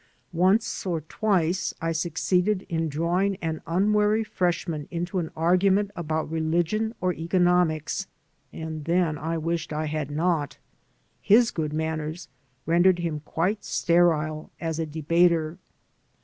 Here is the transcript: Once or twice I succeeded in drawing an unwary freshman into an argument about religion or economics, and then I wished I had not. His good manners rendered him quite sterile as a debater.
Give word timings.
Once 0.33 0.83
or 0.83 1.01
twice 1.01 1.75
I 1.79 1.91
succeeded 1.91 2.65
in 2.67 2.89
drawing 2.89 3.35
an 3.35 3.61
unwary 3.67 4.23
freshman 4.23 4.87
into 4.89 5.19
an 5.19 5.29
argument 5.35 5.91
about 5.95 6.31
religion 6.31 6.95
or 6.99 7.13
economics, 7.13 8.07
and 8.51 8.85
then 8.85 9.15
I 9.19 9.37
wished 9.37 9.71
I 9.71 9.85
had 9.85 10.09
not. 10.09 10.57
His 11.21 11.51
good 11.51 11.71
manners 11.71 12.29
rendered 12.65 12.97
him 12.97 13.19
quite 13.19 13.63
sterile 13.63 14.49
as 14.59 14.79
a 14.79 14.87
debater. 14.87 15.59